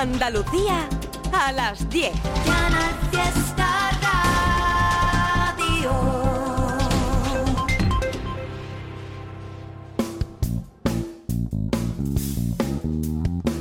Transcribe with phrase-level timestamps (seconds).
[0.00, 0.88] Andalucía
[1.30, 2.10] a las 10.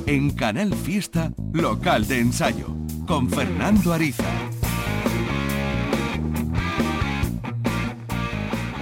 [0.06, 2.68] En Canal Fiesta, local de ensayo,
[3.06, 4.24] con Fernando Ariza.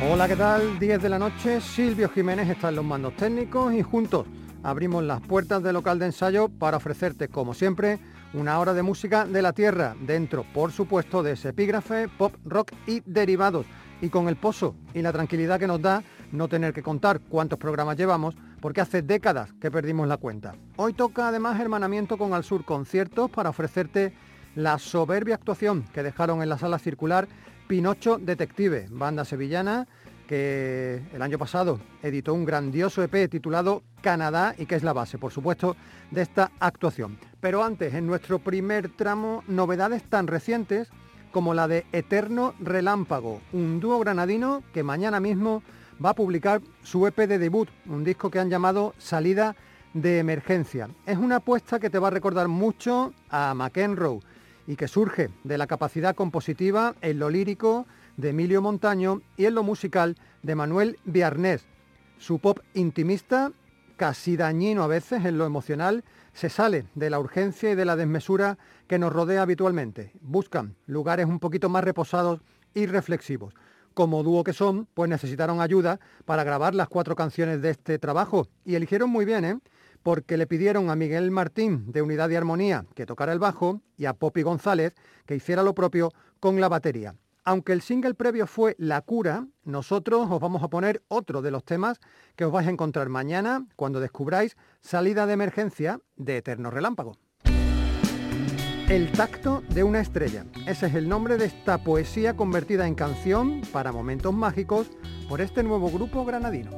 [0.08, 0.78] Hola, ¿qué tal?
[0.78, 4.28] 10 de la noche, Silvio Jiménez está en los mandos técnicos y juntos
[4.68, 8.00] abrimos las puertas del local de ensayo para ofrecerte, como siempre,
[8.34, 12.74] una hora de música de la tierra, dentro, por supuesto, de ese epígrafe, pop, rock
[12.86, 13.66] y derivados.
[14.02, 16.04] Y con el pozo y la tranquilidad que nos da
[16.34, 20.54] no tener que contar cuántos programas llevamos, porque hace décadas que perdimos la cuenta.
[20.75, 24.14] Hoy toca además hermanamiento con Al Sur Conciertos para ofrecerte
[24.54, 27.30] la soberbia actuación que dejaron en la sala circular
[27.70, 29.88] Pinocho Detective, banda sevillana
[30.28, 35.17] que el año pasado editó un grandioso EP titulado Canadá y que es la base,
[35.17, 35.76] por supuesto,
[36.12, 37.17] de esta actuación.
[37.39, 40.89] Pero antes, en nuestro primer tramo, novedades tan recientes
[41.31, 45.64] como la de Eterno Relámpago, un dúo granadino que mañana mismo
[46.03, 49.56] va a publicar su EP de debut, un disco que han llamado Salida
[49.94, 50.89] de Emergencia.
[51.06, 54.19] Es una apuesta que te va a recordar mucho a McEnroe
[54.67, 59.55] y que surge de la capacidad compositiva en lo lírico de Emilio Montaño y en
[59.55, 61.65] lo musical de Manuel Viarnés.
[62.17, 63.51] Su pop intimista,
[63.95, 67.95] casi dañino a veces en lo emocional, se sale de la urgencia y de la
[67.95, 68.57] desmesura
[68.88, 70.11] que nos rodea habitualmente.
[70.21, 72.41] Buscan lugares un poquito más reposados
[72.73, 73.53] y reflexivos.
[73.93, 78.47] Como dúo que son, pues necesitaron ayuda para grabar las cuatro canciones de este trabajo
[78.63, 79.59] y eligieron muy bien, ¿eh?
[80.03, 84.05] porque le pidieron a Miguel Martín de Unidad y Armonía que tocara el bajo y
[84.05, 84.93] a Poppy González
[85.25, 87.15] que hiciera lo propio con la batería.
[87.48, 91.64] Aunque el single previo fue La Cura, nosotros os vamos a poner otro de los
[91.64, 92.02] temas
[92.36, 97.16] que os vais a encontrar mañana cuando descubráis Salida de Emergencia de Eterno Relámpago.
[98.90, 100.44] El tacto de una estrella.
[100.68, 104.90] Ese es el nombre de esta poesía convertida en canción para momentos mágicos
[105.30, 106.72] por este nuevo grupo granadino.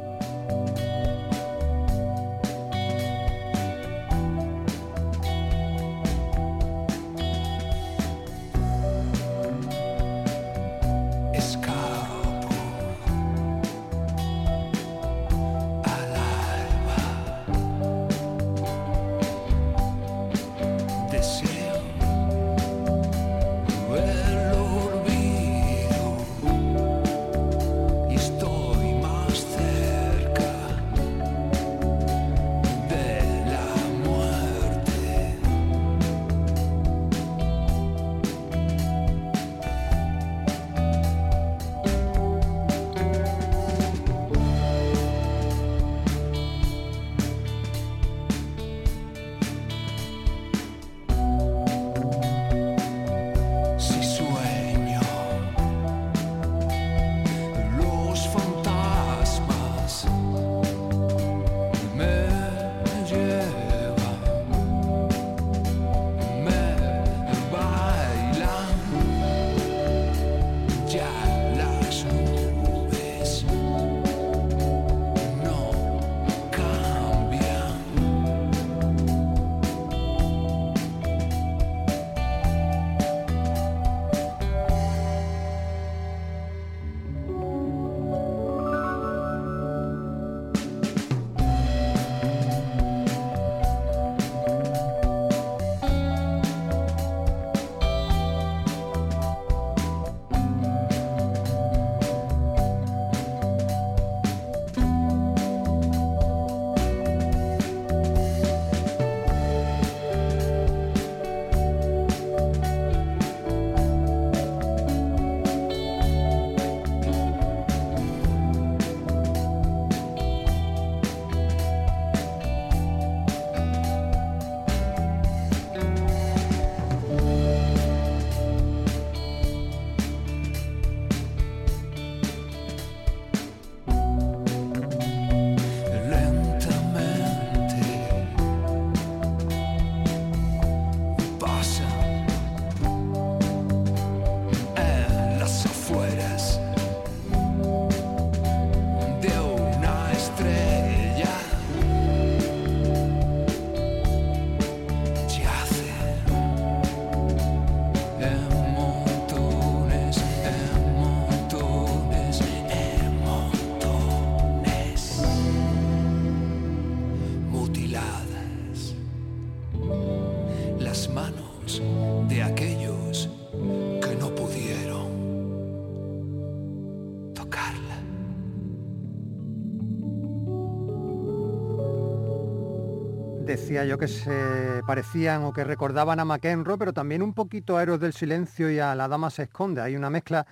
[183.69, 187.99] Yo que se parecían o que recordaban a McEnroe, pero también un poquito a Héroes
[187.99, 189.79] del Silencio y a La Dama se esconde.
[189.79, 190.47] Hay una mezcla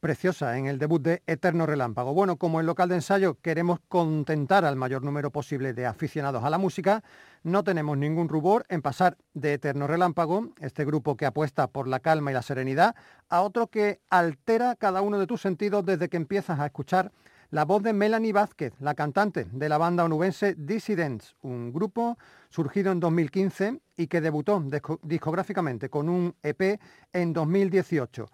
[0.00, 2.14] preciosa en el debut de Eterno Relámpago.
[2.14, 6.50] Bueno, como en local de ensayo queremos contentar al mayor número posible de aficionados a
[6.50, 7.04] la música,
[7.42, 12.00] no tenemos ningún rubor en pasar de Eterno Relámpago, este grupo que apuesta por la
[12.00, 12.96] calma y la serenidad,
[13.28, 17.12] a otro que altera cada uno de tus sentidos desde que empiezas a escuchar
[17.52, 22.16] la voz de Melanie Vázquez, la cantante de la banda onubense Dissidents, un grupo
[22.48, 24.64] surgido en 2015 y que debutó
[25.02, 26.80] discográficamente con un EP
[27.12, 28.26] en 2018.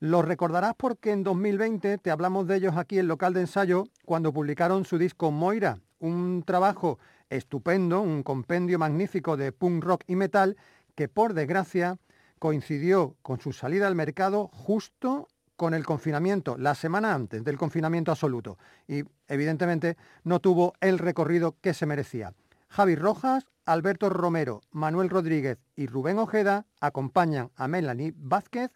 [0.00, 4.30] Lo recordarás porque en 2020 te hablamos de ellos aquí en local de ensayo cuando
[4.30, 6.98] publicaron su disco Moira, un trabajo
[7.30, 10.58] estupendo, un compendio magnífico de punk rock y metal
[10.94, 11.96] que por desgracia
[12.38, 18.10] coincidió con su salida al mercado justo con el confinamiento, la semana antes del confinamiento
[18.12, 22.32] absoluto, y evidentemente no tuvo el recorrido que se merecía.
[22.68, 28.70] Javi Rojas, Alberto Romero, Manuel Rodríguez y Rubén Ojeda acompañan a Melanie Vázquez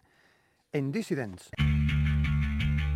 [0.71, 1.51] en Dissidents.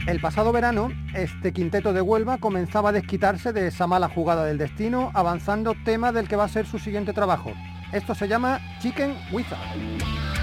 [0.08, 4.60] El pasado verano, este quinteto de Huelva comenzaba a desquitarse de esa mala jugada del
[4.60, 7.52] destino, avanzando tema del que va a ser su siguiente trabajo.
[7.92, 10.35] Esto se llama Chicken Wizard.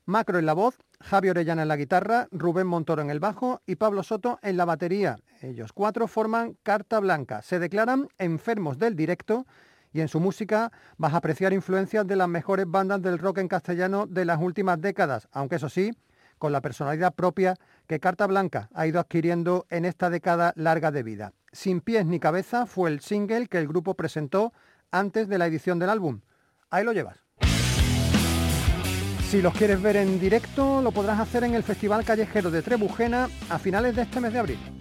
[0.06, 3.76] Macro en la voz, Javi Orellana en la guitarra, Rubén Montoro en el bajo y
[3.76, 5.18] Pablo Soto en la batería.
[5.42, 7.42] Ellos cuatro forman Carta Blanca.
[7.42, 9.46] Se declaran enfermos del directo
[9.92, 13.48] y en su música vas a apreciar influencias de las mejores bandas del rock en
[13.48, 15.92] castellano de las últimas décadas, aunque eso sí,
[16.38, 17.54] con la personalidad propia
[17.86, 21.32] que Carta Blanca ha ido adquiriendo en esta década larga de vida.
[21.52, 24.52] Sin pies ni cabeza fue el single que el grupo presentó
[24.90, 26.20] antes de la edición del álbum.
[26.70, 27.27] Ahí lo llevas.
[29.30, 33.28] Si los quieres ver en directo, lo podrás hacer en el Festival Callejero de Trebujena
[33.50, 34.77] a finales de este mes de abril.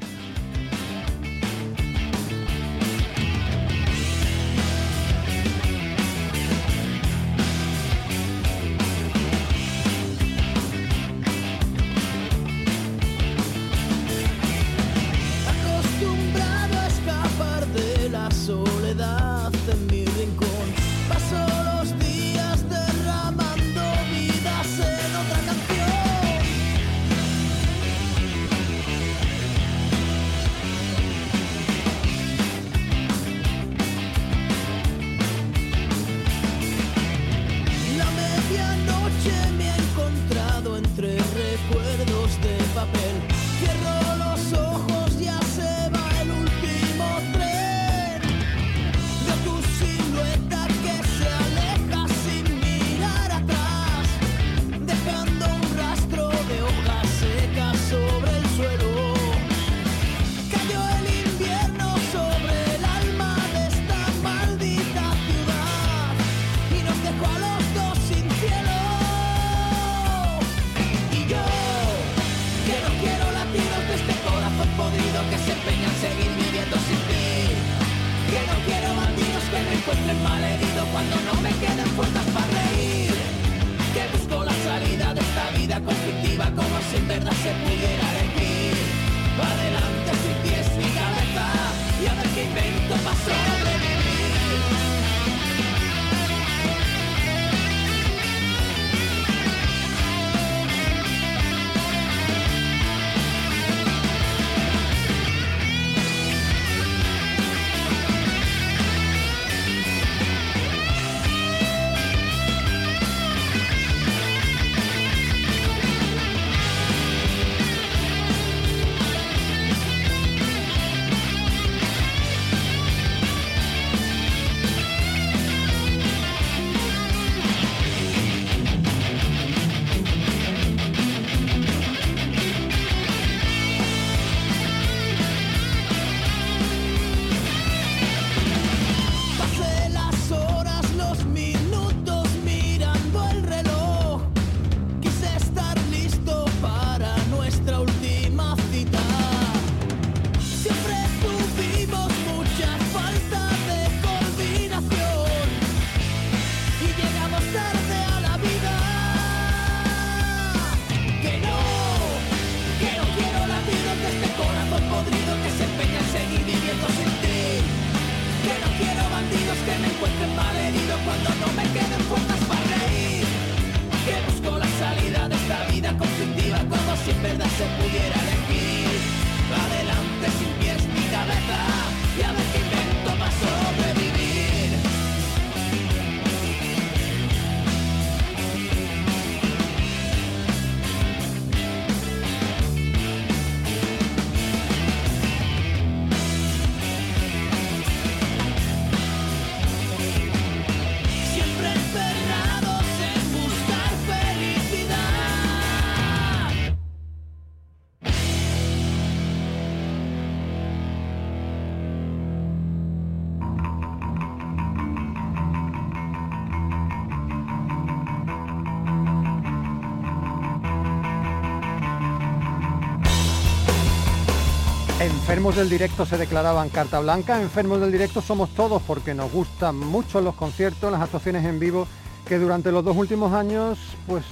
[225.28, 229.76] Enfermos del directo se declaraban carta blanca, enfermos del directo somos todos porque nos gustan
[229.76, 231.86] mucho los conciertos, las actuaciones en vivo
[232.26, 234.24] que durante los dos últimos años pues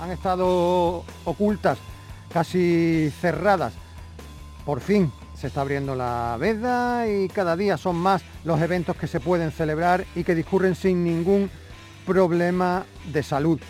[0.00, 1.76] han estado ocultas,
[2.32, 3.74] casi cerradas.
[4.64, 9.08] Por fin se está abriendo la veda y cada día son más los eventos que
[9.08, 11.50] se pueden celebrar y que discurren sin ningún
[12.06, 13.60] problema de salud,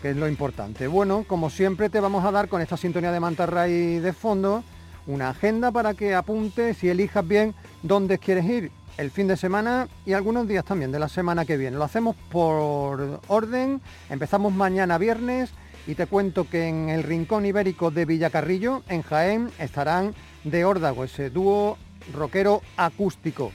[0.00, 0.86] que es lo importante.
[0.86, 4.62] Bueno, como siempre te vamos a dar con esta sintonía de Mantarray de fondo
[5.06, 9.88] una agenda para que apuntes y elijas bien dónde quieres ir el fin de semana
[10.04, 11.76] y algunos días también de la semana que viene.
[11.78, 13.80] Lo hacemos por orden,
[14.10, 15.50] empezamos mañana viernes
[15.86, 20.14] y te cuento que en el Rincón Ibérico de Villacarrillo, en Jaén, estarán
[20.44, 21.78] de órdago, ese dúo
[22.12, 23.52] rockero acústico.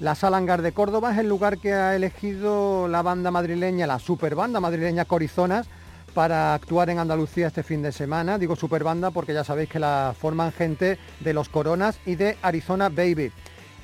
[0.00, 4.34] La Salangar de Córdoba es el lugar que ha elegido la banda madrileña, la super
[4.34, 5.68] banda madrileña Corizonas,
[6.16, 8.38] para actuar en Andalucía este fin de semana.
[8.38, 12.38] Digo super banda porque ya sabéis que la forman gente de Los Coronas y de
[12.40, 13.30] Arizona Baby.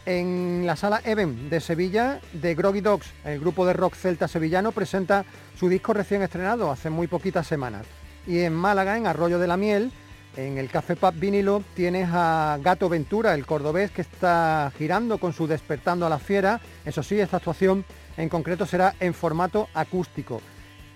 [0.07, 4.73] En la sala Even de Sevilla, de Groggy Dogs, el grupo de rock celta sevillano,
[4.73, 5.27] presenta
[5.59, 7.85] su disco recién estrenado hace muy poquitas semanas.
[8.27, 9.93] Y en Málaga, en Arroyo de la Miel,
[10.35, 15.35] en el Café Pub Vinilo, tienes a Gato Ventura, el cordobés que está girando con
[15.35, 16.63] su Despertando a la Fiera.
[16.87, 17.85] Eso sí, esta actuación
[18.17, 20.41] en concreto será en formato acústico.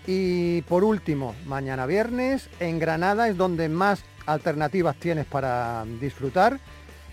[0.06, 6.60] Y por último, mañana viernes en Granada es donde más alternativas tienes para disfrutar.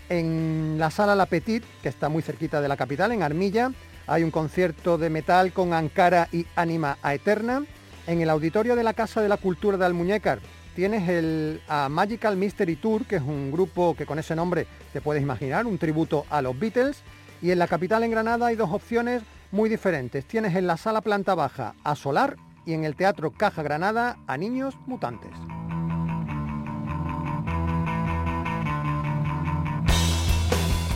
[0.10, 3.72] En la sala La Petit, que está muy cerquita de la capital, en Armilla,
[4.06, 7.64] hay un concierto de metal con Ankara y Anima a Eterna.
[8.06, 10.40] En el auditorio de la Casa de la Cultura de Almuñécar
[10.76, 15.24] tienes el Magical Mystery Tour, que es un grupo que con ese nombre te puedes
[15.24, 17.02] imaginar, un tributo a los Beatles.
[17.42, 20.26] Y en la capital, en Granada, hay dos opciones muy diferentes.
[20.26, 24.38] Tienes en la sala planta baja a Solar y en el Teatro Caja Granada a
[24.38, 25.32] Niños Mutantes.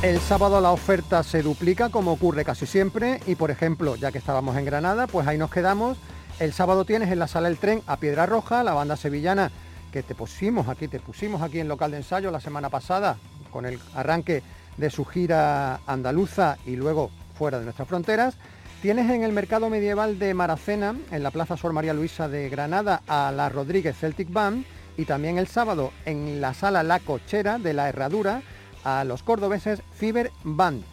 [0.04, 4.20] El sábado la oferta se duplica como ocurre casi siempre y por ejemplo, ya que
[4.20, 5.98] estábamos en Granada, pues ahí nos quedamos.
[6.40, 9.52] El sábado tienes en la sala El Tren a Piedra Roja, la banda sevillana
[9.92, 13.18] que te pusimos aquí, te pusimos aquí en local de ensayo la semana pasada
[13.52, 14.44] con el arranque
[14.78, 18.38] de su gira andaluza y luego fuera de nuestras fronteras.
[18.82, 23.02] Tienes en el mercado medieval de Maracena, en la Plaza Sor María Luisa de Granada,
[23.08, 24.66] a la Rodríguez Celtic Band
[24.98, 28.44] y también el sábado en la sala La Cochera de la Herradura
[28.84, 30.84] a los cordobeses Fiber Band.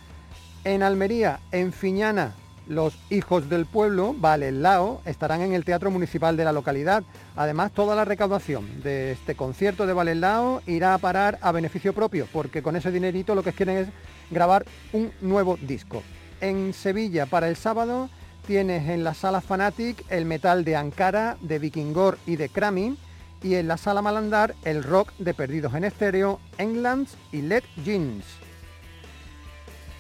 [0.64, 2.33] En Almería, en Fiñana,
[2.67, 7.05] los hijos del pueblo, Valelao, estarán en el Teatro Municipal de la localidad.
[7.37, 12.27] Además, toda la recaudación de este concierto de Valelao irá a parar a beneficio propio,
[12.33, 13.88] porque con ese dinerito lo que quieren es
[14.31, 16.03] grabar un nuevo disco
[16.40, 18.09] en Sevilla para el sábado
[18.47, 22.99] tienes en la sala Fanatic el metal de Ankara, de Vikingor y de Kramin
[23.42, 28.25] y en la sala Malandar el rock de Perdidos en Estéreo, Englands y Led Jeans.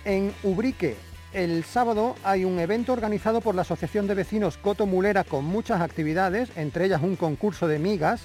[0.04, 0.96] En Ubrique
[1.32, 5.80] el sábado hay un evento organizado por la Asociación de Vecinos Coto Mulera con muchas
[5.80, 8.22] actividades, entre ellas un concurso de migas,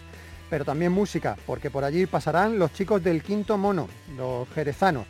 [0.50, 5.08] pero también música, porque por allí pasarán los chicos del Quinto Mono, los jerezanos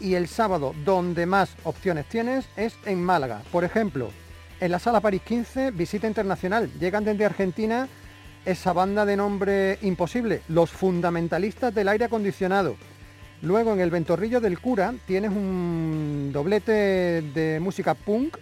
[0.00, 3.42] y el sábado donde más opciones tienes es en Málaga.
[3.52, 4.10] Por ejemplo,
[4.60, 6.70] en la Sala París 15, visita internacional.
[6.80, 7.88] Llegan desde Argentina
[8.44, 12.76] esa banda de nombre imposible, los fundamentalistas del aire acondicionado.
[13.42, 18.36] Luego en el Ventorrillo del Cura tienes un doblete de música punk,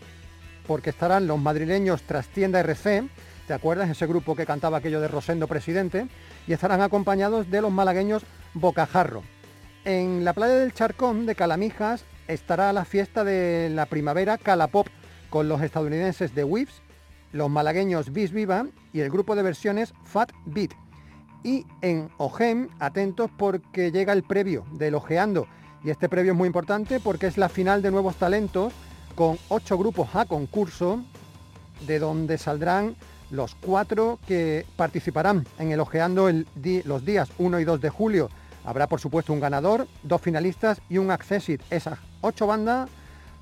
[0.67, 3.09] porque estarán los madrileños Trastienda RC,
[3.47, 3.91] ¿te acuerdas?
[3.91, 6.09] Ese grupo que cantaba aquello de Rosendo Presidente,
[6.47, 9.23] y estarán acompañados de los malagueños Bocajarro.
[9.85, 14.89] En la playa del Charcón de Calamijas estará la fiesta de la primavera Calapop
[15.31, 16.83] con los estadounidenses de Whips,
[17.33, 20.73] los malagueños Bis Viva y el grupo de versiones Fat Beat.
[21.45, 25.47] Y en Ogem, atentos porque llega el previo del Ojeando.
[25.85, 28.73] Y este previo es muy importante porque es la final de nuevos talentos
[29.15, 31.03] con ocho grupos a concurso,
[31.87, 32.97] de donde saldrán
[33.31, 36.29] los cuatro que participarán en el Ojeando
[36.85, 38.29] los días 1 y 2 de julio
[38.69, 41.63] Habrá por supuesto un ganador, dos finalistas y un accessit.
[41.71, 42.91] Esas ocho bandas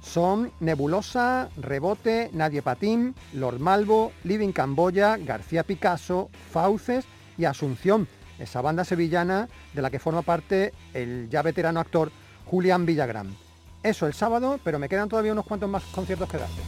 [0.00, 8.06] son Nebulosa, Rebote, Nadie Patín, Lord Malvo, Living Camboya, García Picasso, Fauces y Asunción,
[8.38, 12.12] esa banda sevillana de la que forma parte el ya veterano actor
[12.44, 13.36] Julián Villagrán.
[13.82, 16.62] Eso el sábado, pero me quedan todavía unos cuantos más conciertos que darte.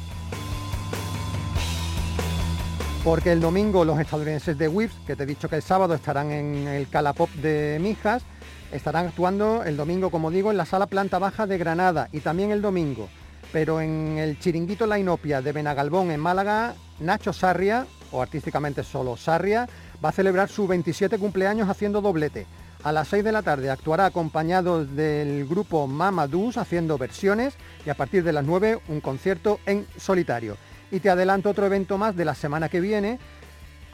[3.04, 6.32] Porque el domingo los estadounidenses de Whips, que te he dicho que el sábado estarán
[6.32, 8.24] en el Calapop de Mijas,
[8.72, 12.50] Estarán actuando el domingo, como digo, en la sala planta baja de Granada y también
[12.50, 13.08] el domingo.
[13.50, 19.16] Pero en el chiringuito La Inopia de Benagalbón en Málaga, Nacho Sarria, o artísticamente solo
[19.16, 19.68] Sarria,
[20.04, 22.46] va a celebrar su 27 cumpleaños haciendo doblete.
[22.84, 27.54] A las 6 de la tarde actuará acompañado del grupo Mamadous haciendo versiones
[27.84, 30.56] y a partir de las 9 un concierto en solitario.
[30.90, 33.18] Y te adelanto otro evento más de la semana que viene,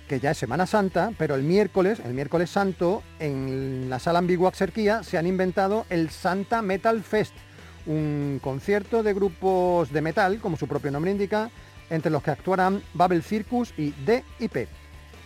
[0.09, 4.53] que ya es Semana Santa, pero el miércoles, el miércoles santo, en la sala ambigua
[4.53, 7.35] Xerquía se han inventado el Santa Metal Fest,
[7.87, 11.51] un concierto de grupos de metal, como su propio nombre indica,
[11.90, 14.69] entre los que actuarán Babel Circus y DIP.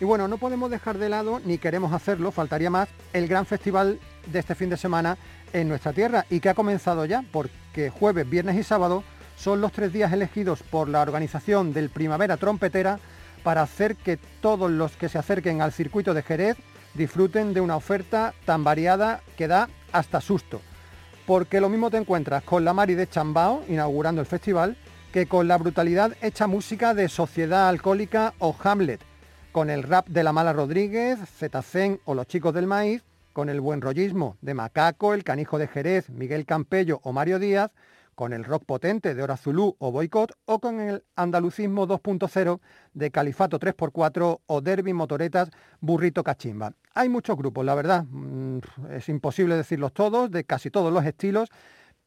[0.01, 3.99] Y bueno, no podemos dejar de lado, ni queremos hacerlo, faltaría más, el gran festival
[4.27, 5.19] de este fin de semana
[5.53, 9.03] en nuestra tierra y que ha comenzado ya, porque jueves, viernes y sábado
[9.37, 13.01] son los tres días elegidos por la organización del Primavera Trompetera
[13.39, 16.57] para hacer que todos los que se acerquen al circuito de Jerez
[16.95, 20.61] disfruten de una oferta tan variada que da hasta susto.
[21.27, 24.77] Porque lo mismo te encuentras con la Mari de Chambao inaugurando el festival
[25.13, 29.01] que con la brutalidad hecha música de Sociedad Alcohólica o Hamlet.
[29.53, 33.61] con el rap de la Mala Rodríguez, Zetacén o Los Chicos del Maíz, con el
[33.61, 37.71] buen rollismo de Macaco, El Canijo de Jerez, Miguel Campello o Mario Díaz,
[38.19, 42.59] con el rock potente de Hora Zulú o Boicot o con el andalucismo 2.0
[42.93, 46.73] de Califato 3x4 o Derby Motoretas Burrito Cachimba.
[46.95, 48.59] Hay muchos grupos, la verdad, mm,
[48.91, 51.49] es imposible decirlos todos, de casi todos los estilos,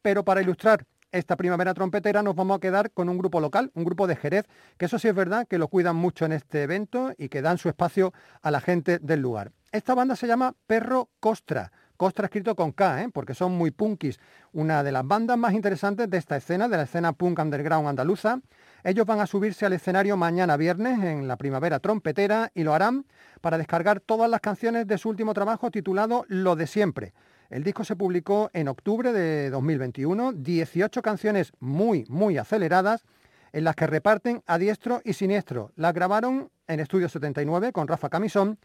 [0.02, 3.84] pero para ilustrar esta primavera trompetera nos vamos a quedar con un grupo local, un
[3.84, 4.44] grupo de Jerez,
[4.76, 7.56] que eso sí es verdad que lo cuidan mucho en este evento y que dan
[7.56, 9.52] su espacio a la gente del lugar.
[9.70, 11.72] Esta banda se llama Perro Costra.
[12.02, 13.10] Costra escrito con K, ¿eh?
[13.14, 14.18] porque son muy punkis.
[14.52, 18.40] Una de las bandas más interesantes de esta escena, de la escena punk underground andaluza.
[18.82, 23.06] Ellos van a subirse al escenario mañana viernes en la primavera trompetera y lo harán
[23.40, 27.14] para descargar todas las canciones de su último trabajo titulado Lo de siempre.
[27.50, 33.04] El disco se publicó en octubre de 2021, 18 canciones muy, muy aceleradas
[33.52, 35.70] en las que reparten a diestro y siniestro.
[35.76, 38.58] Las grabaron en Estudio 79 con Rafa Camisón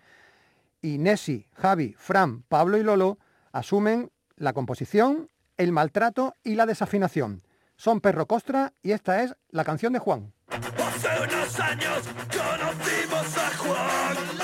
[0.82, 3.20] y Nessi, Javi, Fran, Pablo y Lolo
[3.58, 7.42] asumen la composición, el maltrato y la desafinación.
[7.76, 10.34] Son Perro Costra y esta es la canción de Juan.
[10.50, 14.38] Hace unos años conocimos a Juan.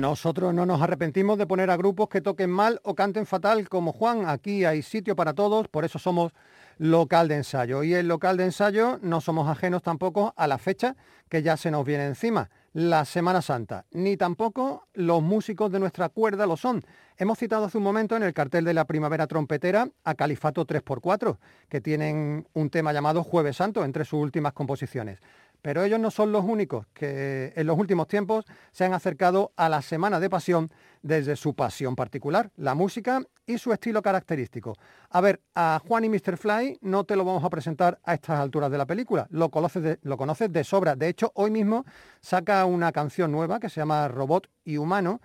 [0.00, 3.92] Nosotros no nos arrepentimos de poner a grupos que toquen mal o canten fatal como
[3.92, 4.26] Juan.
[4.26, 6.32] Aquí hay sitio para todos, por eso somos
[6.78, 7.82] local de ensayo.
[7.82, 10.96] Y el local de ensayo no somos ajenos tampoco a la fecha
[11.28, 13.84] que ya se nos viene encima, la Semana Santa.
[13.90, 16.82] Ni tampoco los músicos de nuestra cuerda lo son.
[17.18, 21.36] Hemos citado hace un momento en el cartel de la primavera trompetera a Califato 3x4,
[21.68, 25.20] que tienen un tema llamado Jueves Santo entre sus últimas composiciones.
[25.62, 29.68] Pero ellos no son los únicos que en los últimos tiempos se han acercado a
[29.68, 30.70] la Semana de Pasión
[31.02, 34.76] desde su pasión particular, la música y su estilo característico.
[35.10, 36.36] A ver, a Juan y Mr.
[36.36, 39.82] Fly no te lo vamos a presentar a estas alturas de la película, lo conoces
[39.82, 40.96] de, lo conoces de sobra.
[40.96, 41.84] De hecho, hoy mismo
[42.20, 45.20] saca una canción nueva que se llama Robot y Humano,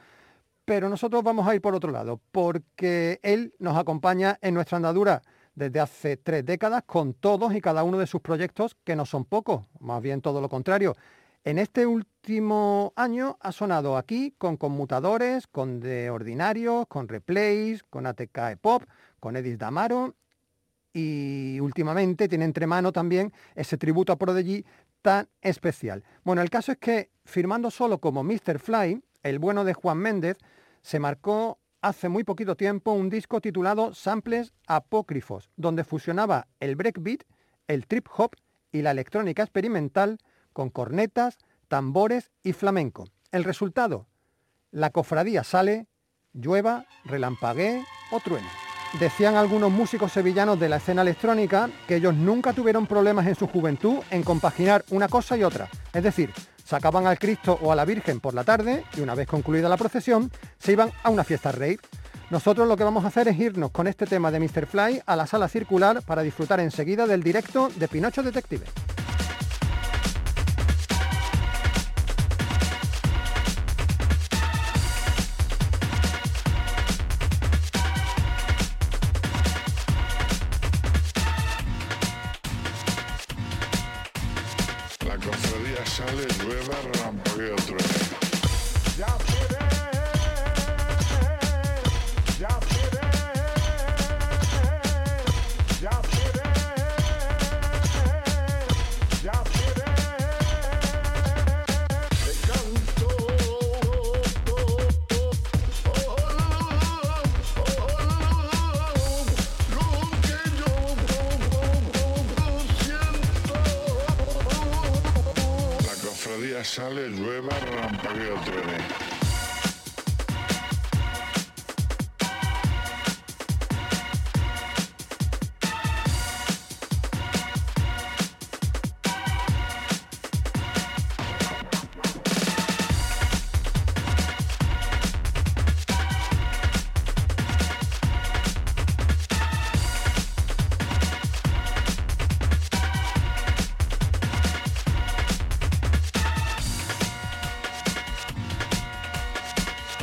[0.65, 5.21] pero nosotros vamos a ir por otro lado, porque él nos acompaña en nuestra andadura
[5.55, 9.25] desde hace tres décadas con todos y cada uno de sus proyectos, que no son
[9.25, 10.95] pocos, más bien todo lo contrario.
[11.43, 18.05] En este último año ha sonado aquí con conmutadores, con De Ordinarios, con Replays, con
[18.07, 18.83] ATK Pop,
[19.19, 20.15] con Edis Damaro
[20.91, 24.65] y últimamente tiene entre mano también ese tributo a Prodigy
[25.01, 26.03] tan especial.
[26.23, 28.57] Bueno, el caso es que firmando solo como Mr.
[28.57, 30.37] Fly, el bueno de Juan Méndez
[30.81, 37.21] se marcó hace muy poquito tiempo un disco titulado Samples Apócrifos, donde fusionaba el breakbeat,
[37.67, 38.31] el trip hop
[38.71, 40.17] y la electrónica experimental
[40.51, 43.05] con cornetas, tambores y flamenco.
[43.31, 44.07] El resultado,
[44.71, 45.85] la cofradía sale,
[46.33, 48.47] llueva, relampaguee o truene.
[48.99, 53.45] Decían algunos músicos sevillanos de la escena electrónica que ellos nunca tuvieron problemas en su
[53.45, 55.69] juventud en compaginar una cosa y otra.
[55.93, 56.31] Es decir,
[56.65, 59.77] sacaban al Cristo o a la Virgen por la tarde y una vez concluida la
[59.77, 61.79] procesión se iban a una fiesta rave.
[62.31, 64.65] Nosotros lo que vamos a hacer es irnos con este tema de Mr.
[64.65, 68.65] Fly a la sala circular para disfrutar enseguida del directo de Pinocho Detective.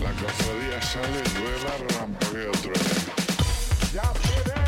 [0.01, 4.62] La cofradía sale, llueva, relampagueo, truena.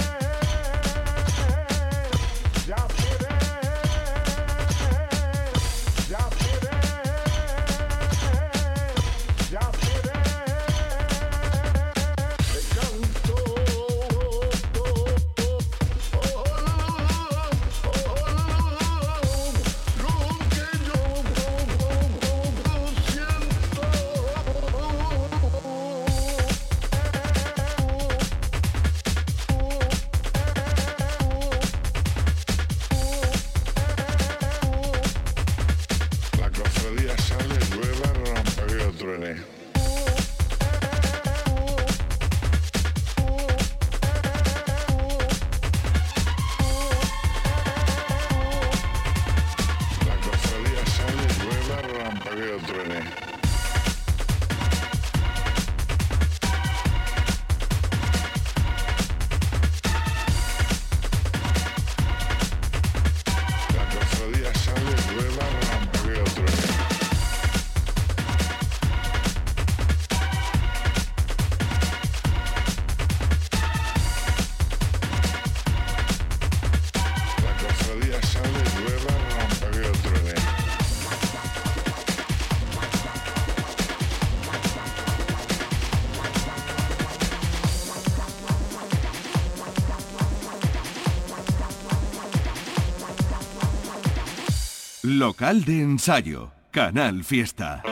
[95.26, 97.82] Local de ensayo, Canal Fiesta.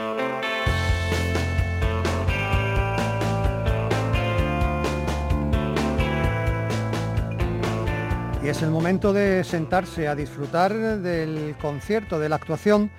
[8.45, 12.91] Y es el momento de sentarse a disfrutar del concierto, de la actuación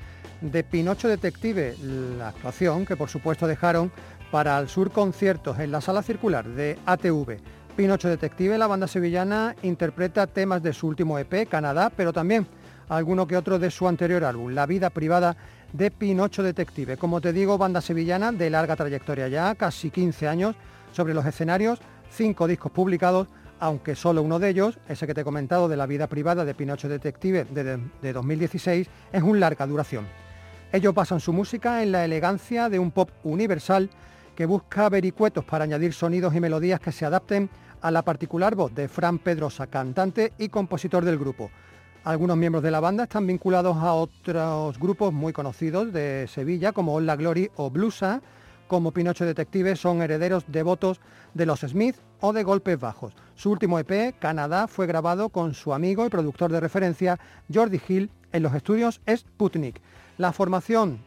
[0.41, 1.76] de Pinocho Detective,
[2.17, 3.91] la actuación que por supuesto dejaron
[4.32, 7.38] para el Sur Conciertos en la sala circular de ATV.
[7.76, 12.48] Pinocho Detective, la banda sevillana, interpreta temas de su último EP, Canadá, pero también
[12.89, 15.36] alguno que otro de su anterior álbum, La vida privada
[15.72, 16.98] de Pinocho Detective.
[16.98, 20.56] Como te digo, banda sevillana de larga trayectoria ya, casi 15 años
[20.91, 21.80] sobre los escenarios,
[22.12, 23.28] cinco discos publicados,
[23.60, 26.54] aunque solo uno de ellos, ese que te he comentado de La vida privada de
[26.54, 30.06] Pinocho Detective de, de 2016, es un larga duración.
[30.72, 33.89] Ellos basan su música en la elegancia de un pop universal
[34.36, 37.50] que busca vericuetos para añadir sonidos y melodías que se adapten
[37.82, 41.52] a la particular voz de Fran Pedrosa, cantante y compositor del grupo.
[42.06, 46.94] Algunos miembros de la banda están vinculados a otros grupos muy conocidos de Sevilla, como
[46.96, 48.22] All Glory o Blusa,
[48.68, 51.00] como Pinocho Detective, son herederos devotos
[51.34, 53.13] de los Smith o de Golpes Bajos.
[53.36, 57.18] Su último EP, Canadá, fue grabado con su amigo y productor de referencia,
[57.54, 59.80] Jordi Hill, en los estudios Sputnik.
[60.18, 61.00] La formación,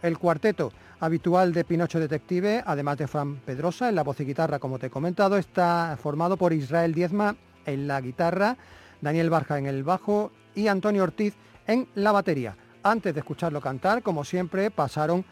[0.00, 4.58] el cuarteto habitual de Pinocho Detective, además de Fran Pedrosa en la voz y guitarra,
[4.58, 8.56] como te he comentado, está formado por Israel Diezma en la guitarra,
[9.00, 11.34] Daniel Barja en el bajo y Antonio Ortiz
[11.66, 12.56] en la batería.
[12.82, 15.24] Antes de escucharlo cantar, como siempre, pasaron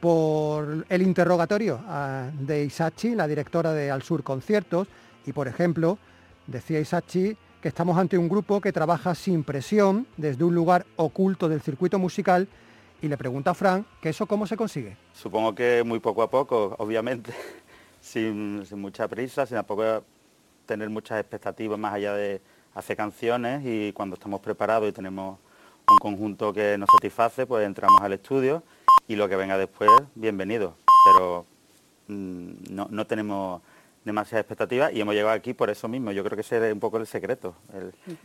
[0.00, 4.88] por el interrogatorio ah, de Isachi, la directora de Al Sur Conciertos,
[5.24, 5.98] y por ejemplo,
[6.46, 11.48] decía Isachi que estamos ante un grupo que trabaja sin presión desde un lugar oculto
[11.48, 12.46] del circuito musical
[13.00, 14.98] y le pregunta a Fran que eso cómo se consigue.
[15.14, 17.32] Supongo que muy poco a poco, obviamente,
[18.00, 20.04] sin, sin mucha prisa, sin tampoco
[20.66, 22.42] tener muchas expectativas más allá de,
[22.74, 25.38] hace canciones y cuando estamos preparados y tenemos
[25.88, 28.62] un conjunto que nos satisface, pues entramos al estudio
[29.06, 30.76] y lo que venga después, bienvenido.
[31.12, 31.46] Pero
[32.08, 33.62] mm, no, tenemos
[34.04, 36.12] demasiadas expectativas y hemos llegado aquí por eso mismo.
[36.12, 37.54] Yo creo que ese es un poco el secreto,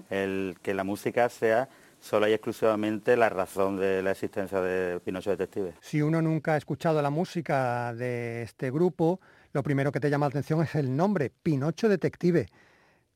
[0.10, 1.70] el, que la música sea
[2.02, 5.74] sola y exclusivamente la razón de la existencia de Pinocho Detective.
[5.82, 9.20] Si uno nunca ha escuchado la música de este grupo,
[9.52, 12.48] lo primero que te llama la atención es el nombre, Pinocho Detective.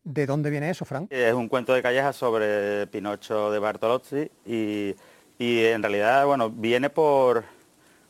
[0.03, 1.07] ¿De dónde viene eso, Frank?
[1.09, 4.95] Es un cuento de Calleja sobre Pinocho de Bartolozzi y,
[5.39, 7.45] en realidad, bueno, viene por,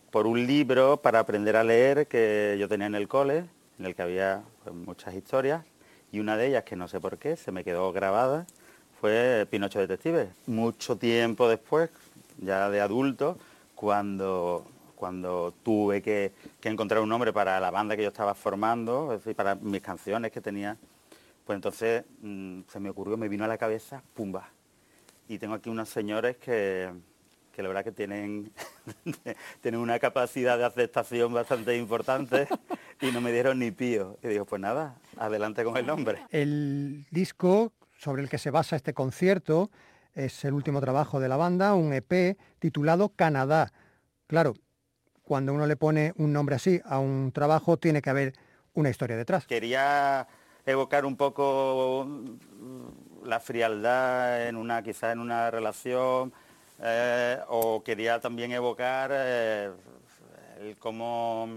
[0.10, 3.46] por un libro para aprender a leer que yo tenía en el cole,
[3.78, 5.64] en el que había pues, muchas historias
[6.12, 8.48] y una de ellas, que no sé por qué, se me quedó grabada,
[9.00, 10.30] fue Pinocho Detective.
[10.48, 11.92] Mucho tiempo después,
[12.40, 13.38] ya de adulto,
[13.76, 19.12] cuando cuando tuve que, que encontrar un nombre para la banda que yo estaba formando,
[19.12, 20.78] es decir, para mis canciones que tenía,
[21.46, 24.50] pues entonces mm, se me ocurrió, me vino a la cabeza, pumba.
[25.28, 26.92] Y tengo aquí unos señores que,
[27.52, 28.52] que la verdad que tienen,
[29.62, 32.48] tienen una capacidad de aceptación bastante importante
[33.02, 34.18] y no me dieron ni pío.
[34.24, 36.20] Y digo, pues nada, adelante con el nombre.
[36.30, 39.70] El disco sobre el que se basa este concierto
[40.14, 43.72] es el último trabajo de la banda, un EP titulado Canadá.
[44.28, 44.54] Claro,
[45.24, 48.34] cuando uno le pone un nombre así a un trabajo tiene que haber
[48.74, 49.46] una historia detrás.
[49.48, 50.28] Quería
[50.66, 56.32] evocar un poco mm, la frialdad en una, quizás en una relación,
[56.82, 59.72] eh, o quería también evocar eh,
[60.80, 61.48] cómo,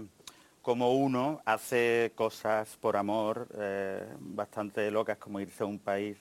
[0.65, 6.17] uno hace cosas por amor eh, bastante locas, como irse a un país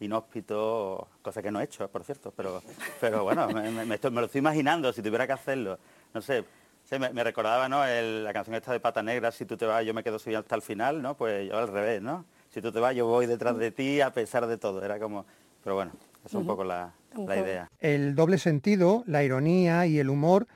[0.00, 2.62] inhóspito, cosa que no he hecho, por cierto, pero,
[3.00, 5.78] pero bueno, me estoy- me lo estoy imaginando, si tuviera que hacerlo.
[6.12, 6.44] No sé,
[6.88, 7.84] sí, me, me recordaba ¿no?
[7.84, 10.38] El- la canción esta de Pata Negra, si tú te vas yo me quedo suyo
[10.38, 11.16] hasta el final, ¿no?
[11.16, 12.24] Pues yo al revés, ¿no?
[12.48, 15.26] Si tú te vas yo voy detrás de ti a pesar de todo, era como...
[15.62, 15.92] Pero bueno,
[16.24, 17.68] es un poco la, la idea.
[17.80, 20.46] El doble sentido, la ironía y el humor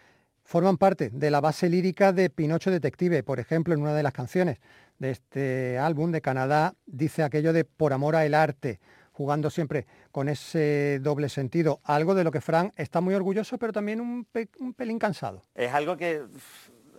[0.44, 3.22] forman parte de la base lírica de Pinocho Detective.
[3.24, 4.58] Por ejemplo, en una de las canciones
[4.98, 8.78] de este álbum de Canadá dice aquello de por amor al arte,
[9.12, 13.72] jugando siempre con ese doble sentido, algo de lo que Fran está muy orgulloso, pero
[13.72, 15.42] también un, pe- un pelín cansado.
[15.54, 16.22] Es algo que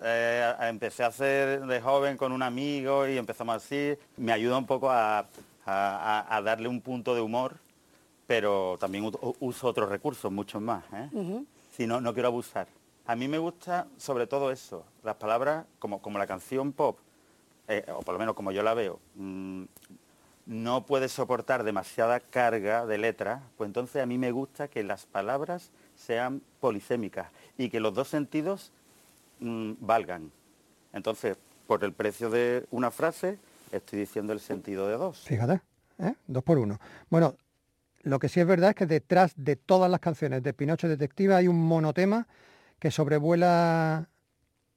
[0.04, 3.96] eh, empecé a hacer de joven con un amigo y empezamos así.
[4.18, 5.26] Me ayuda un poco a, a-
[5.66, 7.56] a- a darle un punto de humor,
[8.28, 10.84] pero también uso otros recursos, muchos más.
[10.94, 11.10] ¿eh?
[11.76, 12.68] Si no, no quiero abusar.
[13.06, 16.98] A mí me gusta sobre todo eso, las palabras, como, como la canción pop,
[17.68, 19.64] eh, o por lo menos como yo la veo, mm,
[20.46, 25.06] no puede soportar demasiada carga de letra, pues entonces a mí me gusta que las
[25.06, 27.28] palabras sean polisémicas
[27.58, 28.72] y que los dos sentidos
[29.40, 30.32] mm, valgan.
[30.94, 33.38] Entonces, por el precio de una frase,
[33.72, 35.20] estoy diciendo el sentido de dos.
[35.20, 35.62] Fíjate,
[36.00, 36.16] ¿eh?
[36.28, 36.80] dos por uno.
[37.10, 37.36] Bueno,
[38.04, 41.36] lo que sí es verdad es que detrás de todas las canciones de Pinocho Detective
[41.36, 42.28] hay un monotema
[42.80, 44.10] que sobrevuela,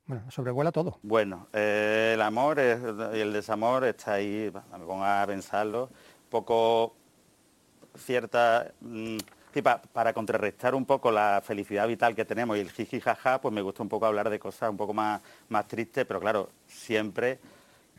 [0.07, 0.99] bueno, sobrevuela todo.
[1.03, 5.89] Bueno, eh, el amor y el desamor está ahí, me pongo a pensarlo,
[6.31, 6.95] poco
[7.97, 8.73] cierta...
[8.81, 9.19] mm,
[9.93, 13.63] para contrarrestar un poco la felicidad vital que tenemos y el jiji jaja, pues me
[13.63, 17.39] gusta un poco hablar de cosas un poco más, más tristes, pero claro, siempre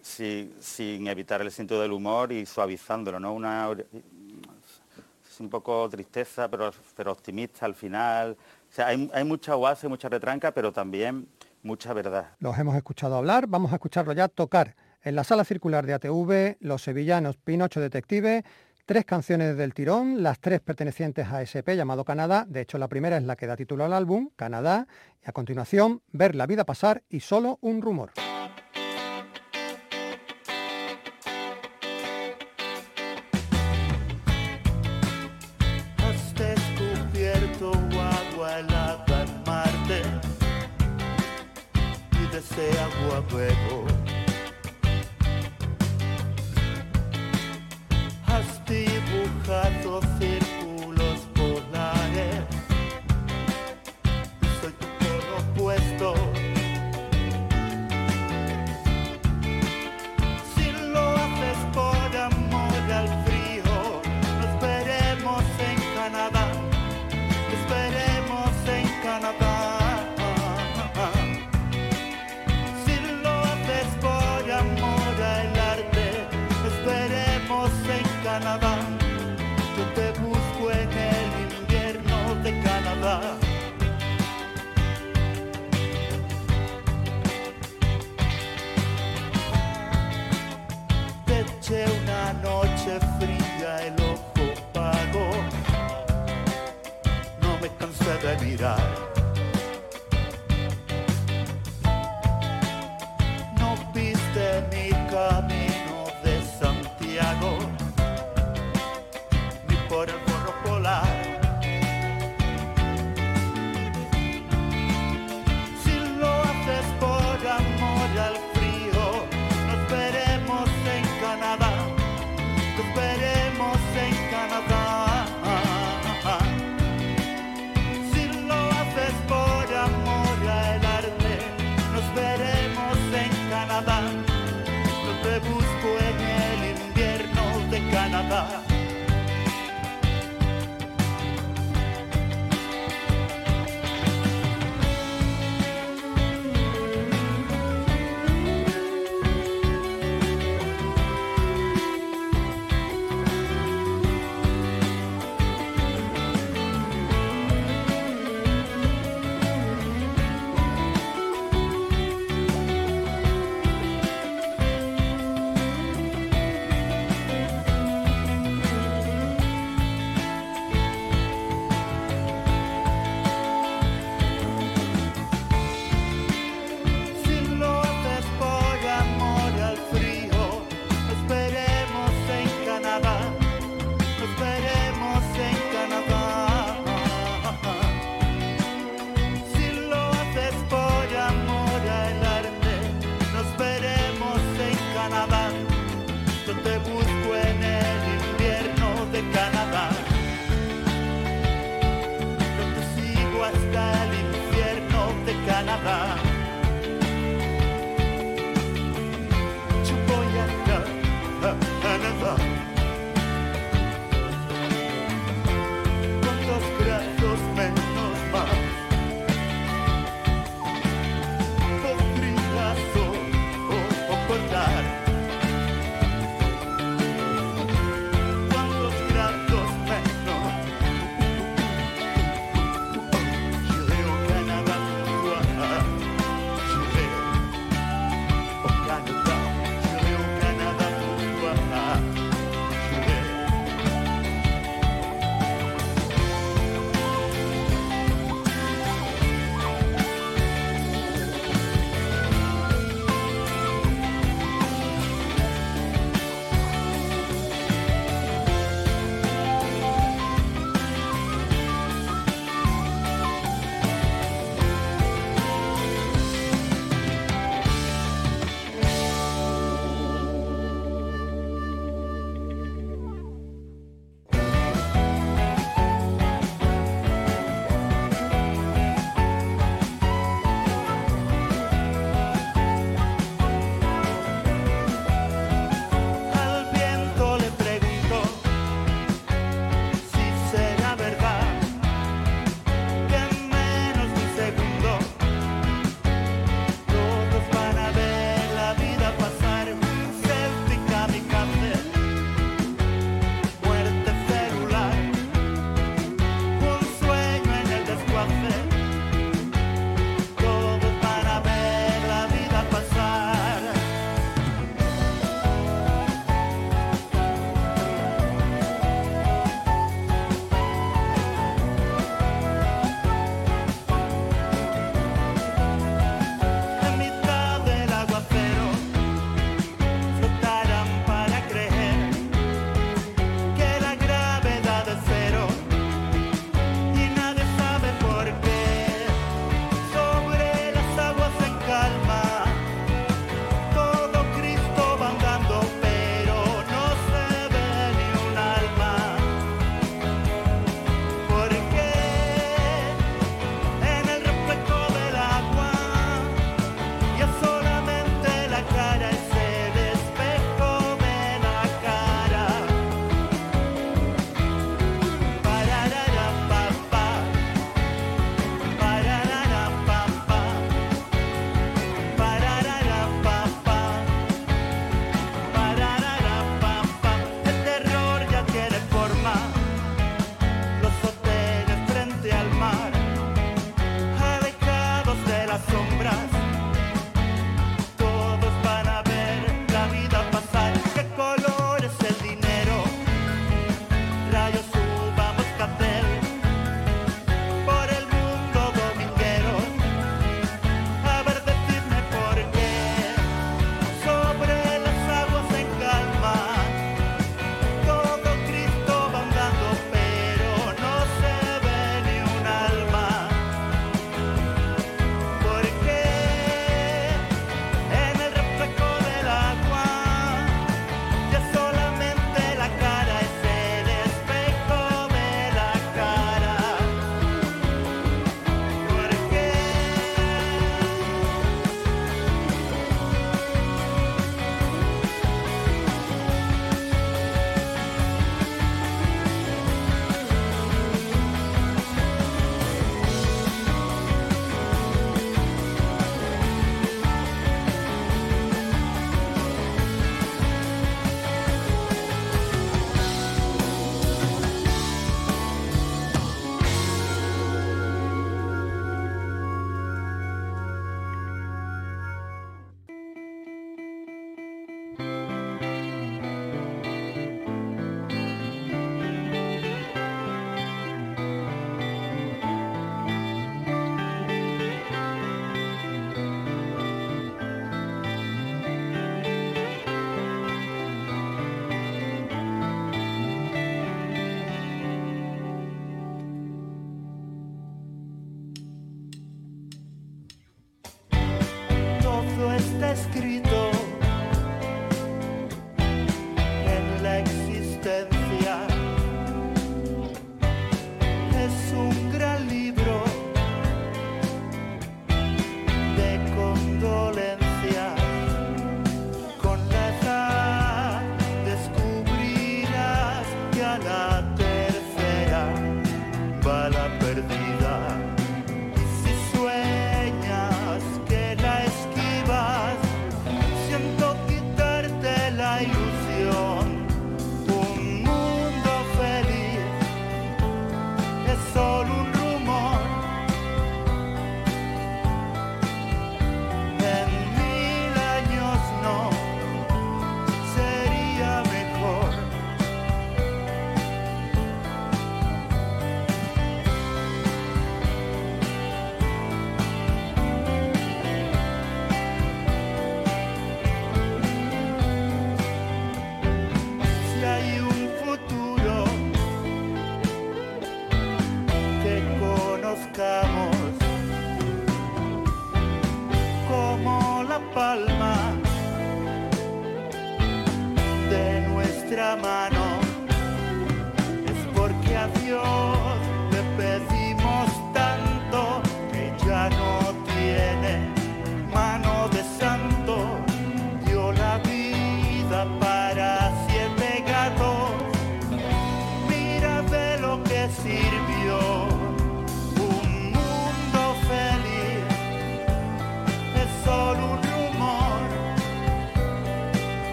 [0.00, 3.34] si- sin evitar el sentido del humor y suavizándolo, ¿no?
[3.34, 8.34] Una, es un poco tristeza, pero, pero optimista al final.
[8.70, 11.28] O sea, hay, hay mucha oasis, mucha retranca, pero también
[11.62, 12.32] mucha verdad.
[12.38, 16.56] Los hemos escuchado hablar, vamos a escucharlo ya tocar en la sala circular de ATV,
[16.60, 18.44] Los Sevillanos, Pinocho Detective,
[18.86, 23.16] tres canciones del tirón, las tres pertenecientes a SP llamado Canadá, de hecho la primera
[23.16, 24.86] es la que da título al álbum, Canadá,
[25.24, 28.12] y a continuación, Ver la vida pasar y solo un rumor.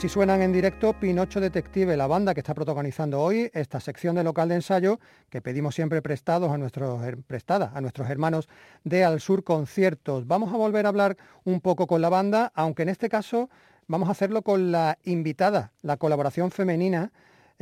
[0.00, 4.24] Así suenan en directo Pinocho Detective, la banda que está protagonizando hoy esta sección de
[4.24, 4.98] local de ensayo
[5.28, 8.48] que pedimos siempre prestados a nuestros her- prestada a nuestros hermanos
[8.82, 10.26] de Al Sur Conciertos.
[10.26, 13.50] Vamos a volver a hablar un poco con la banda, aunque en este caso
[13.88, 17.12] vamos a hacerlo con la invitada, la colaboración femenina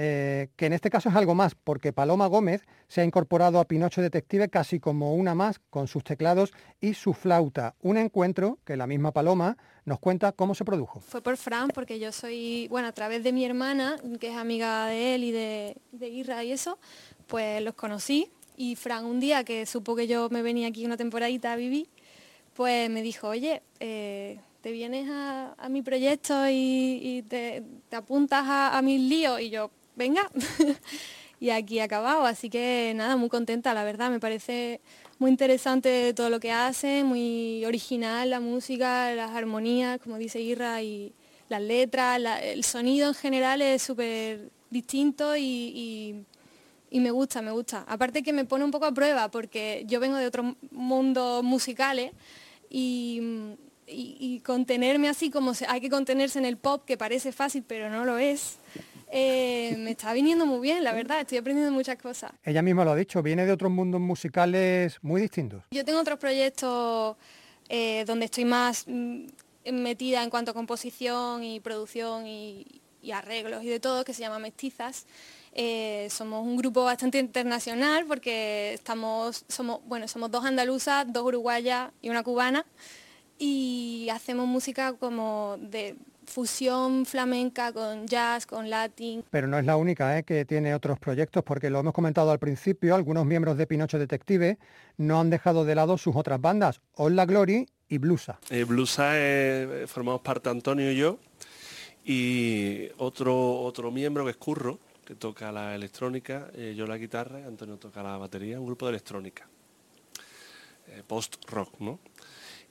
[0.01, 3.65] eh, que en este caso es algo más, porque Paloma Gómez se ha incorporado a
[3.65, 7.75] Pinocho Detective casi como una más, con sus teclados y su flauta.
[7.81, 11.01] Un encuentro que la misma Paloma nos cuenta cómo se produjo.
[11.01, 14.87] Fue por Fran, porque yo soy, bueno, a través de mi hermana, que es amiga
[14.87, 16.79] de él y de, de Irra y eso,
[17.27, 18.31] pues los conocí.
[18.57, 21.89] Y Fran un día que supo que yo me venía aquí una temporadita a vivir,
[22.55, 28.81] pues me dijo, oye, eh, te vienes a, mi proyecto y, te, te apuntas a
[28.83, 30.31] mis líos y yo, venga.
[31.41, 34.81] y aquí he acabado, así que nada, muy contenta, la verdad, me parece
[35.19, 40.81] muy interesante todo lo que hace, muy original la música, las armonías, como dice Irra,
[40.83, 41.13] y
[41.49, 46.25] las letras, el sonido en general es súper distinto y,
[46.91, 47.85] y- me gusta, me gusta.
[47.87, 52.13] Aparte que me pone un poco a prueba porque yo vengo de otros mundos musicales
[52.71, 53.21] y,
[53.87, 57.63] y- y contenerme así como se- hay que contenerse en el pop, que parece fácil
[57.67, 58.57] pero no lo es,
[59.11, 62.33] eh, me está viniendo muy bien, la verdad, estoy aprendiendo muchas cosas.
[62.45, 65.65] Ella misma lo ha dicho, viene de otros mundos musicales muy distintos.
[65.71, 67.17] Yo tengo otros proyectos
[67.69, 69.27] eh, donde estoy más mm,
[69.73, 74.21] metida en cuanto a composición y producción y, y arreglos y de todo, que se
[74.21, 75.07] llama Mestizas.
[75.55, 81.91] Eh, somos un grupo bastante internacional porque estamos, somos, bueno, somos dos andaluzas, dos uruguayas
[82.01, 82.65] y una cubana
[83.39, 85.97] y hacemos música como de
[86.29, 90.23] fusión flamenca con jazz, con latín, Pero no es la única ¿eh?
[90.23, 94.59] que tiene otros proyectos, porque lo hemos comentado al principio, algunos miembros de Pinocho Detective
[94.99, 98.39] no han dejado de lado sus otras bandas, All La Glory y Blusa.
[98.51, 101.19] Eh, Blusa eh, formamos parte Antonio y yo
[102.05, 107.39] y otro otro miembro que es Curro que toca la electrónica, eh, yo la guitarra,
[107.47, 109.49] Antonio toca la batería, un grupo de electrónica,
[110.89, 111.99] eh, post rock, ¿no?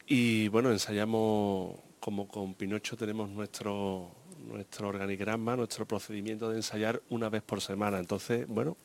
[0.06, 4.10] Y bueno ensayamos como con Pinocho tenemos nuestro
[4.48, 8.00] nuestro organigrama, nuestro procedimiento de ensayar una vez por semana.
[8.00, 8.78] Entonces bueno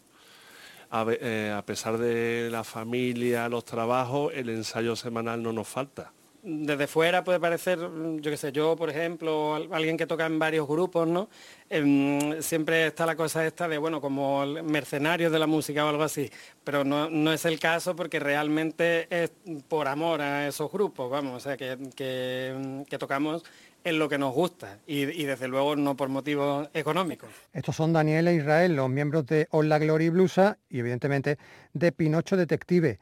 [0.91, 6.13] a, eh, a pesar de la familia, los trabajos, el ensayo semanal no nos falta.
[6.43, 10.67] Desde fuera puede parecer, yo qué sé, yo por ejemplo, alguien que toca en varios
[10.67, 11.29] grupos, ¿no?
[11.71, 16.03] Em, siempre está la cosa esta de, bueno, como mercenarios de la música o algo
[16.03, 16.29] así,
[16.65, 19.33] pero no, es el caso porque realmente es
[19.69, 23.45] por amor a esos grupos, vamos, o sea, que, que, tocamos
[23.85, 27.31] en lo que nos gusta y, desde luego no por motivos económicos.
[27.53, 31.39] Estos son Daniel e Israel, los miembros de Hola Glory Blusa y evidentemente
[31.73, 32.99] de Pinocho Detective.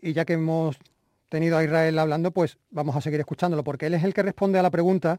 [0.00, 0.78] Y ya que hemos
[1.34, 4.56] tenido a Israel hablando, pues vamos a seguir escuchándolo, porque él es el que responde
[4.60, 5.18] a la pregunta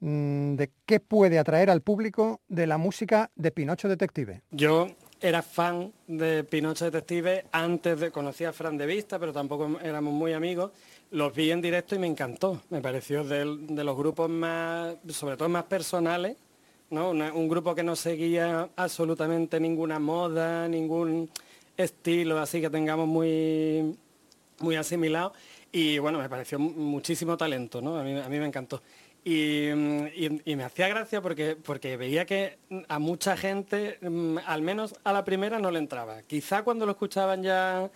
[0.00, 4.42] mm, de qué puede atraer al público de la música de Pinocho Detective.
[4.50, 4.88] Yo
[5.20, 10.12] era fan de Pinocho Detective antes de conocer a Fran de vista, pero tampoco éramos
[10.12, 10.72] muy amigos.
[11.12, 12.62] Los vi en directo y me encantó.
[12.70, 16.36] Me pareció de, los grupos más, sobre todo más personales,
[16.90, 17.10] ¿no?
[17.10, 21.30] un grupo que no seguía absolutamente ninguna moda, ningún
[21.76, 23.96] estilo así que tengamos muy
[24.60, 25.32] muy asimilado
[25.72, 27.98] y bueno, me pareció muchísimo talento, ¿no?
[27.98, 28.82] A mí, a mí me encantó.
[29.28, 29.70] Y,
[30.44, 35.24] me hacía gracia porque, porque veía que a mucha gente, mm, al menos a la
[35.24, 36.22] primera, no le entraba.
[36.22, 37.90] Quizá cuando lo escuchaban ya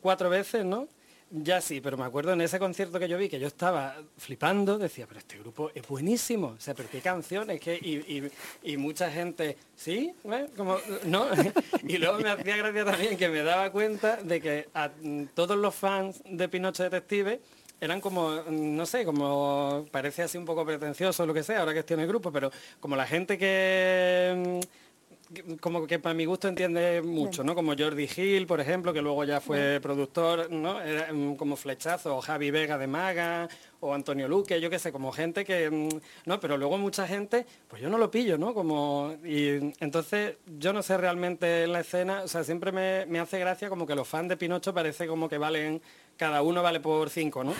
[0.00, 0.88] cuatro veces, ¿no?
[1.34, 4.76] Ya sí, pero me acuerdo en ese concierto que yo vi que yo estaba flipando,
[4.76, 8.30] decía, pero este grupo es buenísimo, o sea, pero qué canciones, que
[8.62, 10.12] y, mucha gente, ¿sí?
[10.54, 11.24] Como, ¿no?
[11.88, 14.90] y luego me hacía gracia también que me daba cuenta de que a
[15.32, 17.40] todos los fans de Pinocho Detective
[17.80, 21.78] eran como, no sé, como parece así un poco pretencioso lo que sea, ahora que
[21.78, 24.60] estoy en el grupo, pero como la gente que
[25.60, 27.54] como que para mi gusto entiende mucho, ¿no?
[27.54, 30.80] Como Jordi Gil, por ejemplo, que luego ya fue productor, ¿no?
[30.80, 33.48] Era mm, como Flechazo, o Javi Vega de Maga,
[33.80, 35.88] o Antonio Luque, yo qué sé, como gente que, mm,
[36.26, 36.40] ¿no?
[36.40, 38.54] Pero luego mucha gente, pues yo no lo pillo, ¿no?
[38.54, 43.18] Como, y entonces yo no sé realmente en la escena, o sea, siempre me, me
[43.18, 45.82] hace gracia como que los fans de Pinocho parece como que valen
[46.22, 47.52] cada uno vale por cinco, ¿no?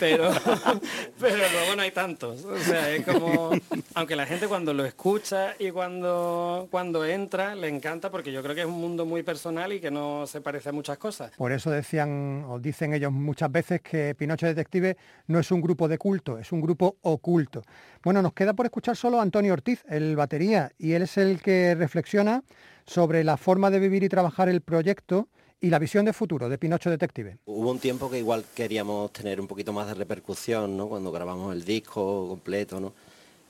[0.00, 0.30] Pero,
[1.20, 2.44] pero luego no hay tantos.
[2.44, 3.52] O sea, es como,
[3.94, 8.56] aunque la gente cuando lo escucha y cuando, cuando entra, le encanta porque yo creo
[8.56, 11.30] que es un mundo muy personal y que no se parece a muchas cosas.
[11.36, 14.96] Por eso decían, o dicen ellos muchas veces que Pinocho Detective
[15.28, 17.62] no es un grupo de culto, es un grupo oculto.
[18.02, 21.40] Bueno, nos queda por escuchar solo a Antonio Ortiz, el batería, y él es el
[21.40, 22.42] que reflexiona
[22.86, 25.28] sobre la forma de vivir y trabajar el proyecto
[25.60, 27.38] y la visión de futuro de Pinocho Detective.
[27.44, 30.88] Hubo un tiempo que igual queríamos tener un poquito más de repercusión, ¿no?
[30.88, 32.92] Cuando grabamos el disco completo, ¿no?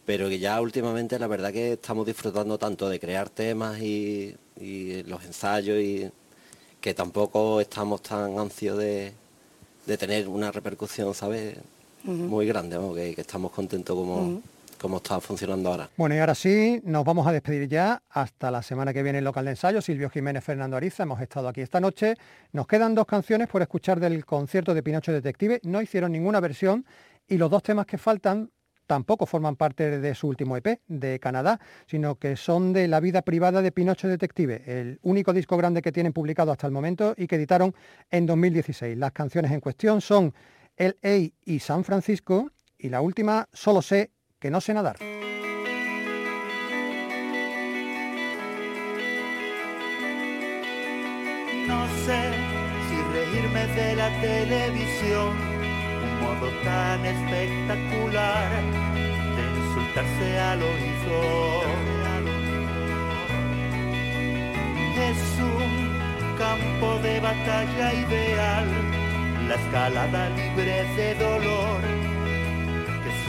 [0.04, 4.34] Pero que ya últimamente la verdad que estamos disfrutando tanto de crear temas y,
[5.06, 6.10] los ensayos y
[6.80, 9.14] que tampoco estamos tan ansiosos de,
[9.96, 11.56] tener una repercusión, ¿sabes?
[12.04, 14.42] Muy grande, que, estamos contentos como
[14.80, 15.90] cómo está funcionando ahora.
[15.96, 18.02] Bueno, y ahora sí, nos vamos a despedir ya.
[18.08, 19.82] Hasta la semana que viene en local de ensayo.
[19.82, 22.14] Silvio Jiménez, Fernando Ariza, hemos estado aquí esta noche.
[22.52, 25.60] Nos quedan dos canciones por escuchar del concierto de Pinocho Detective.
[25.64, 26.86] No hicieron ninguna versión
[27.28, 28.50] y los dos temas que faltan
[28.86, 33.22] tampoco forman parte de su último EP de Canadá, sino que son de la vida
[33.22, 37.28] privada de Pinocho Detective, el único disco grande que tienen publicado hasta el momento y
[37.28, 37.72] que editaron
[38.10, 38.96] en 2016.
[38.96, 40.34] Las canciones en cuestión son
[40.76, 44.10] LA y San Francisco y la última, Solo sé
[44.40, 44.96] que no sé nadar.
[51.68, 52.20] No sé
[52.88, 55.36] si reírme de la televisión,
[56.06, 58.48] un modo tan espectacular
[59.36, 61.20] de insultarse al oído.
[65.10, 68.68] Es un campo de batalla ideal,
[69.48, 72.09] la escalada libre de dolor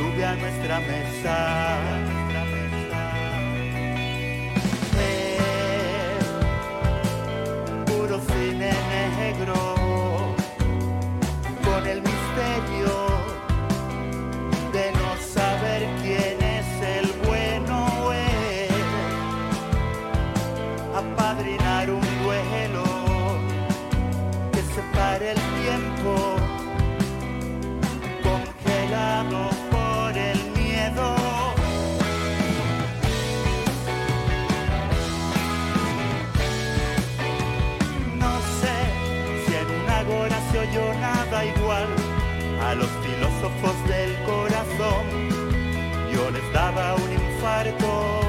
[0.02, 1.78] sube a nuestra mesa.
[7.86, 8.72] Puro cine
[9.18, 9.81] negro,
[46.54, 48.22] Daba un infarto.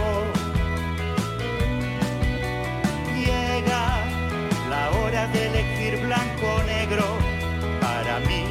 [3.16, 4.04] Llega
[4.70, 7.04] la hora de elegir blanco o negro.
[7.80, 8.44] Para mí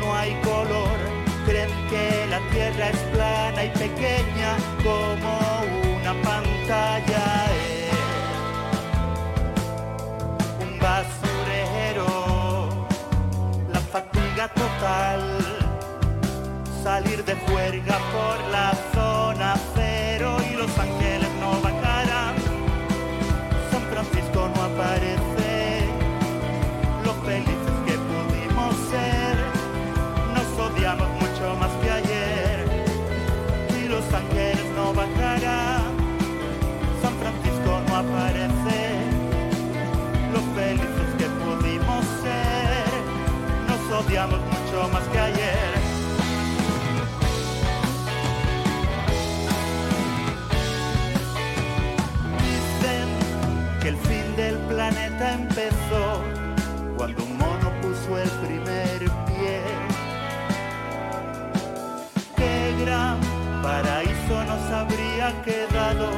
[0.00, 0.98] no hay color.
[1.46, 4.56] Creen que la tierra es plana y pequeña
[65.44, 66.08] quedado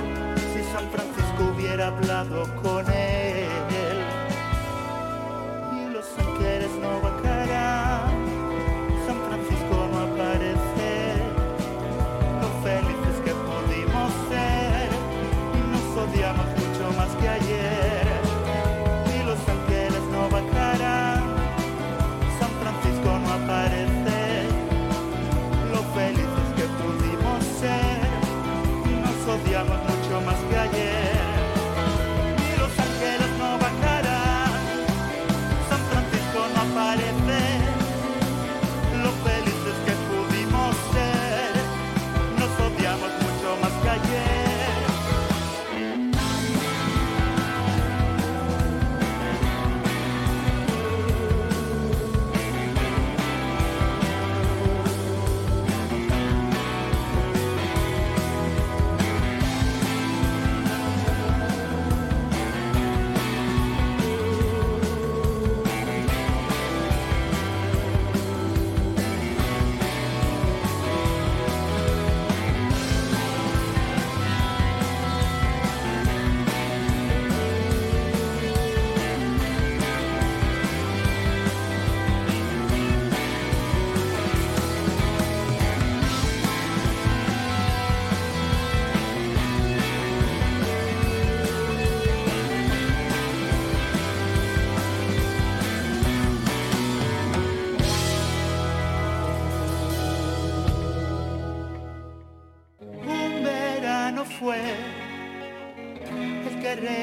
[0.53, 3.28] si San Francisco hubiera hablado con él?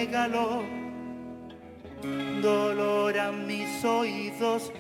[0.06, 0.62] regaló
[2.42, 4.72] dolor a mis oídos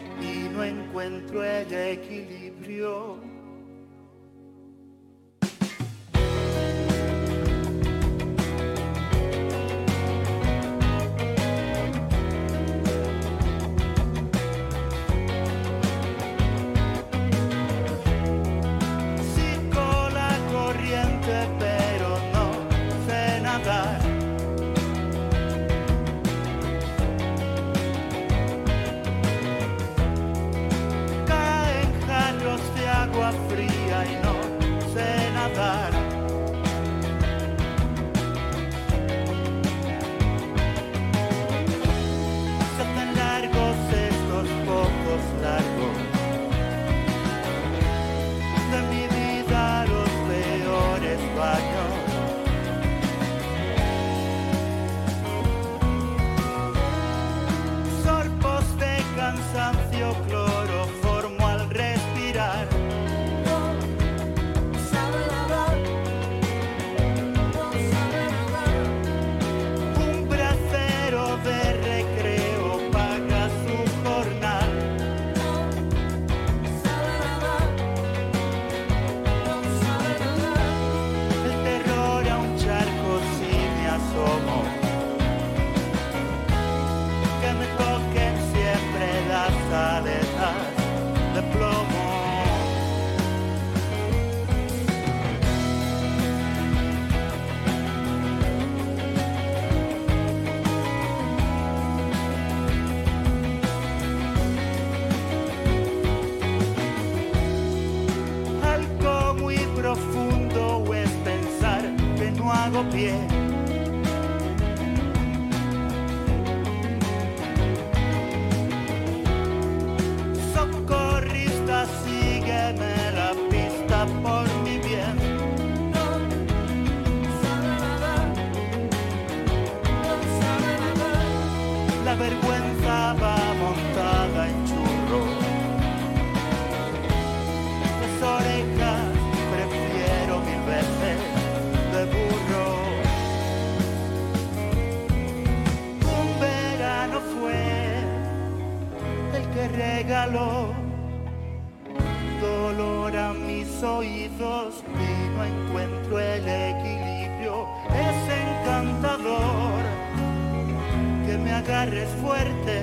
[161.86, 162.81] agarres fuerte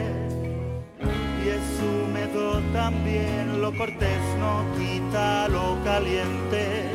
[1.45, 6.92] y es húmedo también, lo cortés no quita lo caliente.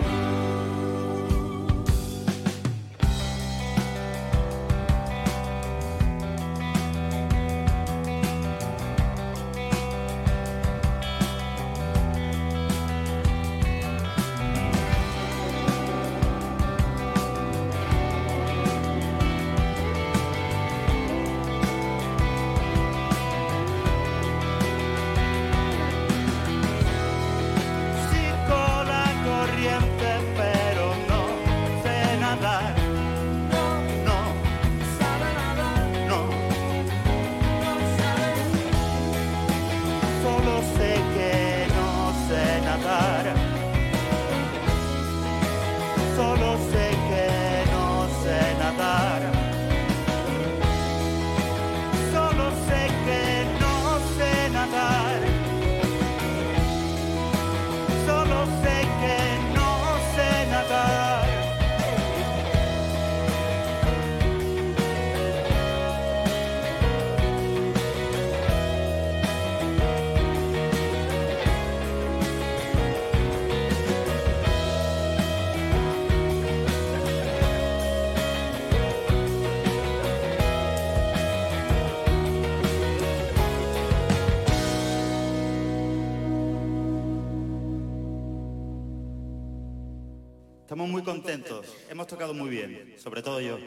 [90.78, 93.58] Estamos muy contentos, hemos tocado muy bien, sobre todo yo.